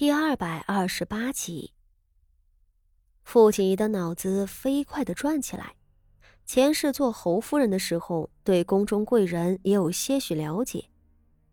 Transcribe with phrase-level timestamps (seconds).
[0.00, 1.74] 第二百二十八集，
[3.22, 5.74] 傅锦仪的脑子飞快的转起来。
[6.46, 10.88] 前世做侯夫人的时候，对宫中贵人也有些许了解。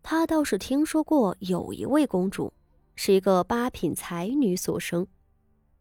[0.02, 2.50] 她倒是听说过有一位公主，
[2.96, 5.06] 是一个八品才女所生，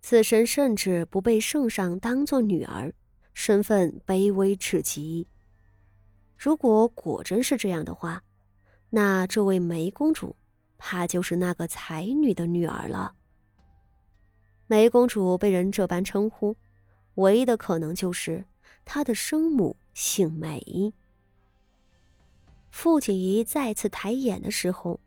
[0.02, 2.94] 自身甚至不被圣上当做女儿，
[3.34, 5.26] 身份卑微至极。
[6.38, 8.26] 如果果真是这样的话，
[8.90, 10.36] 那这位梅公主。
[10.78, 13.14] 她就是那个才女的女儿了。
[14.68, 16.56] 梅公主被人这般称呼，
[17.16, 18.46] 唯一的可能就是
[18.84, 20.94] 她的生母姓梅。
[22.70, 25.00] 傅锦仪再次抬眼的时候，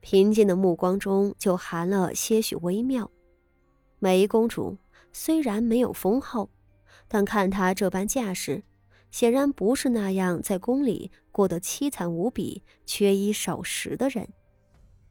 [0.00, 3.10] 平静的目光中就含了些许微妙。
[3.98, 4.76] 梅公主
[5.12, 6.50] 虽然没有封号，
[7.08, 8.62] 但看她这般架势，
[9.10, 14.28] 显然不是那样在宫里过得凄惨无比、缺衣少食的人。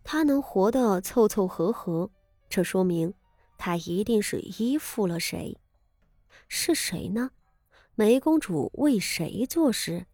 [0.06, 2.10] 他能活得凑凑合合，
[2.48, 3.12] 这说明
[3.58, 5.58] 他一定是依附了谁。
[6.48, 7.32] 是谁呢？
[7.96, 10.06] 梅公主为谁做事？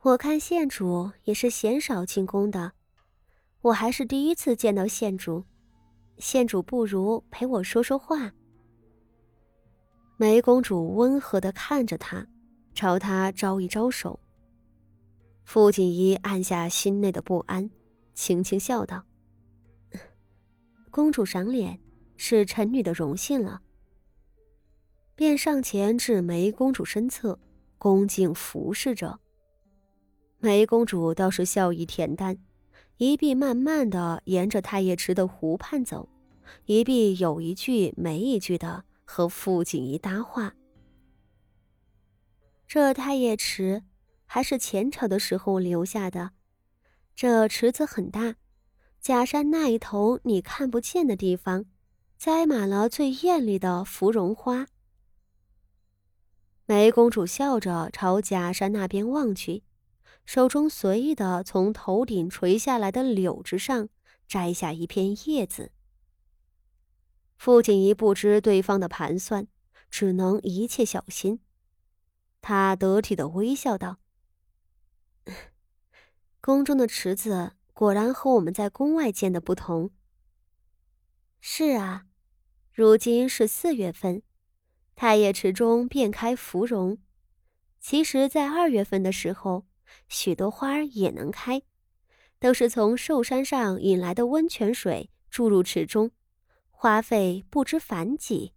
[0.00, 2.72] 我看县主也是鲜少进宫的，
[3.60, 5.44] 我还是第一次见到县主。
[6.16, 8.32] 县主不如陪我说说话。
[10.16, 12.26] 梅公主温和的看着他，
[12.72, 14.18] 朝他招一招手。
[15.44, 17.70] 傅锦衣按下心内的不安，
[18.14, 19.04] 轻轻笑道
[20.90, 21.78] ：“公主赏脸，
[22.16, 23.60] 是臣女的荣幸了。”
[25.14, 27.38] 便上前至梅公主身侧，
[27.78, 29.20] 恭敬服侍着。
[30.38, 32.36] 梅公主倒是笑意恬淡，
[32.96, 36.08] 一臂慢慢的沿着太液池的湖畔走，
[36.64, 40.54] 一臂有一句没一句的和傅锦仪搭话。
[42.66, 43.84] 这太液池。
[44.34, 46.32] 还是前朝的时候留下的，
[47.14, 48.34] 这池子很大，
[49.00, 51.66] 假山那一头你看不见的地方，
[52.18, 54.66] 栽满了最艳丽的芙蓉花。
[56.66, 59.62] 梅公主笑着朝假山那边望去，
[60.26, 63.88] 手中随意的从头顶垂下来的柳枝上
[64.26, 65.70] 摘下一片叶子。
[67.36, 69.46] 傅锦仪不知对方的盘算，
[69.88, 71.38] 只能一切小心。
[72.40, 73.98] 他得体的微笑道。
[76.44, 79.90] 宫中的池子果然和我们在宫外见的不同。
[81.40, 82.04] 是啊，
[82.70, 84.20] 如今是四月份，
[84.94, 86.98] 太液池中遍开芙蓉。
[87.80, 89.64] 其实，在二月份的时候，
[90.06, 91.62] 许多花儿也能开，
[92.38, 96.10] 都是从寿山上引来的温泉水注入池中，
[96.70, 98.52] 花费不知凡几。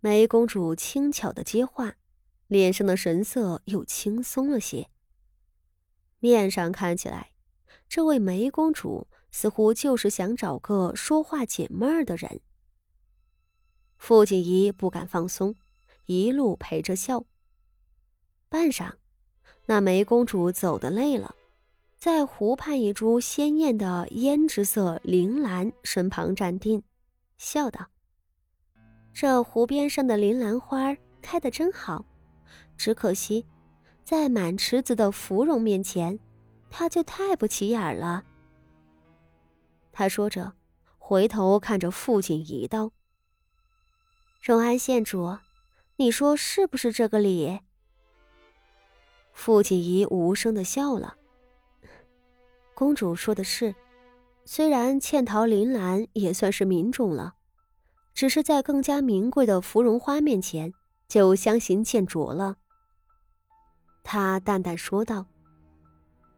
[0.00, 1.94] 梅公主轻巧的接话。
[2.46, 4.90] 脸上的神色又轻松了些。
[6.20, 7.32] 面上看起来，
[7.88, 12.40] 这位梅公主似乎就是想找个说话解闷儿的人。
[13.96, 15.54] 傅锦仪不敢放松，
[16.06, 17.24] 一路陪着笑。
[18.48, 18.92] 半晌，
[19.66, 21.34] 那梅公主走得累了，
[21.96, 26.82] 在湖畔一株鲜艳的胭脂色铃兰身旁站定，
[27.36, 27.88] 笑道
[29.12, 32.04] ：“这湖边上的铃兰花开得真好。”
[32.76, 33.44] 只可惜，
[34.04, 36.18] 在满池子的芙蓉面前，
[36.70, 38.24] 他就太不起眼了。
[39.92, 40.52] 他说着，
[40.98, 42.90] 回头看着傅锦仪道
[44.42, 45.38] ：“荣安县主，
[45.96, 47.60] 你说是不是这个理？”
[49.32, 51.16] 傅锦仪无声的笑了。
[52.74, 53.74] 公主说的是，
[54.44, 57.34] 虽然嵌桃林兰也算是名种了，
[58.14, 60.72] 只是在更加名贵的芙蓉花面前，
[61.08, 62.56] 就相形见拙了。
[64.02, 65.26] 他淡淡说道：“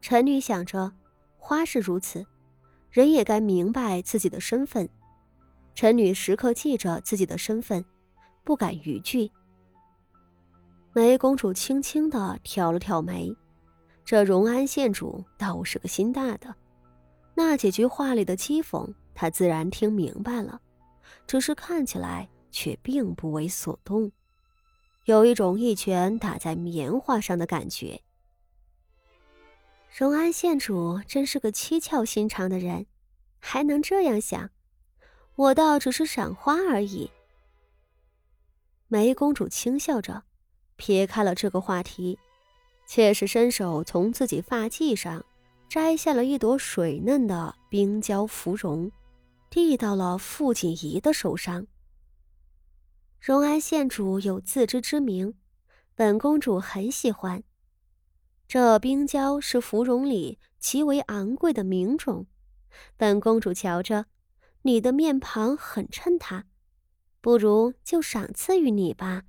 [0.00, 0.92] 臣女想着，
[1.38, 2.26] 花是如此，
[2.90, 4.88] 人也该明白自己的身份。
[5.74, 7.84] 臣女时刻记着自己的身份，
[8.44, 9.30] 不敢逾矩。”
[10.92, 13.34] 梅公主轻轻的挑了挑眉，
[14.04, 16.54] 这荣安县主倒是个心大的，
[17.34, 20.60] 那几句话里的讥讽，她自然听明白了，
[21.26, 24.12] 只是看起来却并不为所动。
[25.04, 28.00] 有一种一拳打在棉花上的感觉。
[29.96, 32.86] 荣安县主真是个七窍心肠的人，
[33.40, 34.50] 还能这样想。
[35.34, 37.10] 我倒只是赏花而已。
[38.88, 40.22] 梅公主轻笑着，
[40.76, 42.18] 撇开了这个话题，
[42.86, 45.24] 却是伸手从自己发髻上
[45.68, 48.92] 摘下了一朵水嫩的冰娇芙蓉，
[49.50, 51.66] 递到了傅锦仪的手上。
[53.22, 55.34] 荣安县主有自知之明，
[55.94, 57.44] 本公主很喜欢。
[58.48, 62.26] 这冰娇是芙蓉里极为昂贵的名种，
[62.96, 64.06] 本公主瞧着，
[64.62, 66.46] 你的面庞很衬她，
[67.20, 69.22] 不如就赏赐于你吧。”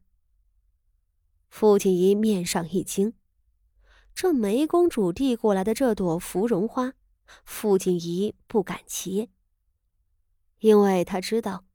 [1.47, 3.13] 傅锦仪面上一惊，
[4.15, 6.93] 这梅公主递过来的这朵芙蓉花，
[7.45, 9.29] 傅锦仪不敢接，
[10.57, 11.65] 因为她知道。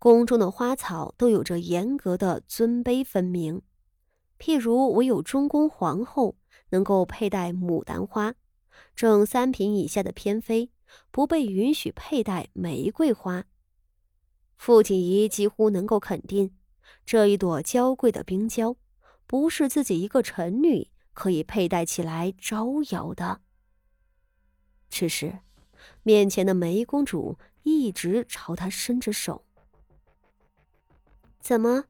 [0.00, 3.60] 宫中的花草都有着严格的尊卑分明，
[4.38, 6.38] 譬如唯有中宫皇后
[6.70, 8.34] 能够佩戴牡丹花，
[8.96, 10.70] 正三品以下的偏妃
[11.10, 13.44] 不被允许佩戴玫瑰花。
[14.56, 16.56] 傅锦仪几乎能够肯定，
[17.04, 18.76] 这一朵娇贵的冰娇，
[19.26, 23.42] 不是自己一个臣女可以佩戴起来招摇的。
[24.88, 25.40] 此时，
[26.02, 29.44] 面前的梅公主一直朝他伸着手。
[31.40, 31.84] 怎么，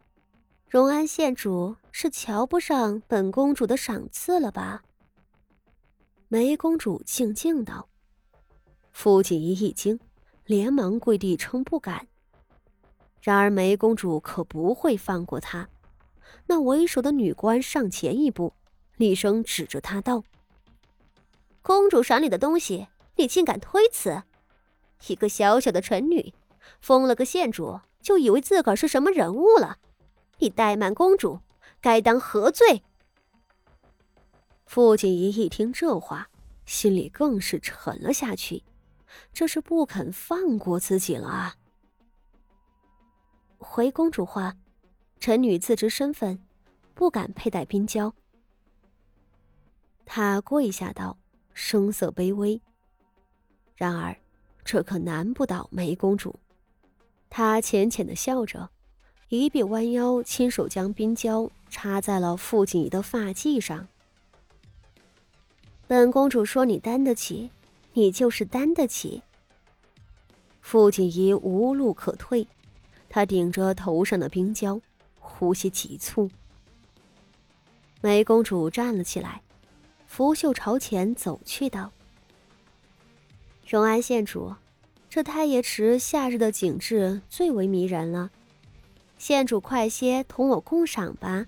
[0.68, 4.82] 荣安县主是瞧不上本公主的赏赐了吧？
[6.28, 7.88] 梅公主静静道。
[8.92, 9.98] 傅锦衣一惊，
[10.46, 12.06] 连忙跪地称不敢。
[13.20, 15.68] 然而梅公主可不会放过他，
[16.46, 18.54] 那为首的女官上前一步，
[18.96, 20.22] 厉声指着他道
[21.60, 22.86] ：“公主赏你的东西，
[23.16, 24.22] 你竟敢推辞！
[25.08, 26.32] 一个小小的臣女，
[26.80, 29.78] 封了个县主。”就以为自个儿是什么人物了？
[30.38, 31.40] 你怠慢公主，
[31.80, 32.82] 该当何罪？
[34.64, 36.30] 傅锦仪一听这话，
[36.64, 38.62] 心里更是沉了下去，
[39.32, 41.56] 这是不肯放过自己了啊！
[43.58, 44.56] 回公主话，
[45.18, 46.42] 臣女自知身份，
[46.94, 48.14] 不敢佩戴冰娇。
[50.06, 51.18] 她跪下道，
[51.52, 52.62] 声色卑微。
[53.74, 54.16] 然而，
[54.64, 56.34] 这可难不倒梅公主。
[57.30, 58.68] 他浅浅的笑着，
[59.28, 63.86] 一臂弯腰，亲手将冰胶插在了傅锦仪的发髻上。
[65.86, 67.50] 本公主说：“你担得起，
[67.92, 69.22] 你就是担得起。”
[70.60, 72.46] 傅锦仪无路可退，
[73.08, 74.80] 她顶着头上的冰胶，
[75.18, 76.30] 呼吸急促。
[78.00, 79.42] 梅公主站了起来，
[80.06, 81.92] 拂袖朝前走去，道
[83.66, 84.52] ：“荣安县主。”
[85.10, 88.30] 这太爷池夏日的景致最为迷人了，
[89.18, 91.46] 县主快些同我共赏吧。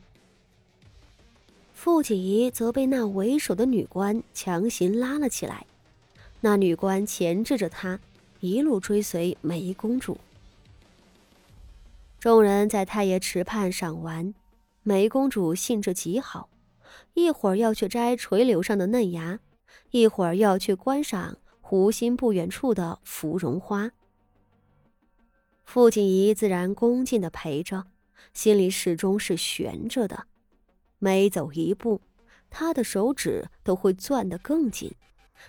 [1.72, 5.64] 傅锦仪则被那为首的女官强行拉了起来，
[6.40, 8.00] 那女官钳制着她，
[8.40, 10.18] 一路追随梅公主。
[12.18, 14.34] 众人在太爷池畔赏完，
[14.82, 16.48] 梅公主兴致极好，
[17.14, 19.38] 一会儿要去摘垂柳上的嫩芽，
[19.92, 21.36] 一会儿要去观赏。
[21.72, 23.92] 湖心不远处的芙蓉花，
[25.64, 27.86] 傅锦仪自然恭敬的陪着，
[28.34, 30.26] 心里始终是悬着的。
[30.98, 32.02] 每走一步，
[32.50, 34.94] 他的手指都会攥得更紧，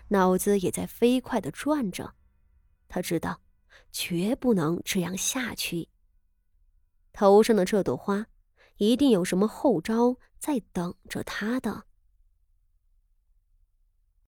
[0.07, 2.13] 脑子也在飞快的转着。
[2.87, 3.41] 他知道，
[3.91, 5.89] 绝不能这样下去。
[7.11, 8.27] 头上的这朵花，
[8.77, 11.83] 一定有什么后招在等着他的。